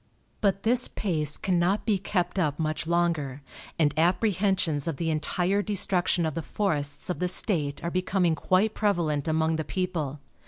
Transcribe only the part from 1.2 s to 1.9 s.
cannot